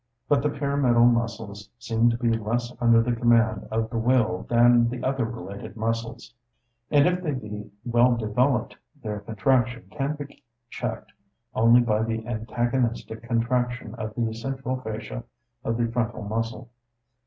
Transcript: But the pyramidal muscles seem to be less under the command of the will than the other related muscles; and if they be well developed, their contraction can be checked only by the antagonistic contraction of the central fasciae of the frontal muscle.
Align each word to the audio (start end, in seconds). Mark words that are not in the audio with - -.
But 0.27 0.41
the 0.41 0.49
pyramidal 0.49 1.05
muscles 1.05 1.69
seem 1.77 2.09
to 2.09 2.17
be 2.17 2.35
less 2.35 2.73
under 2.81 3.03
the 3.03 3.15
command 3.15 3.67
of 3.69 3.91
the 3.91 3.99
will 3.99 4.47
than 4.49 4.89
the 4.89 5.03
other 5.03 5.25
related 5.25 5.77
muscles; 5.77 6.33
and 6.89 7.05
if 7.07 7.21
they 7.21 7.33
be 7.33 7.69
well 7.85 8.15
developed, 8.17 8.75
their 9.03 9.19
contraction 9.19 9.85
can 9.91 10.15
be 10.15 10.43
checked 10.71 11.11
only 11.53 11.81
by 11.81 12.01
the 12.01 12.25
antagonistic 12.25 13.21
contraction 13.21 13.93
of 13.93 14.15
the 14.17 14.33
central 14.33 14.77
fasciae 14.77 15.21
of 15.63 15.77
the 15.77 15.85
frontal 15.91 16.23
muscle. 16.23 16.71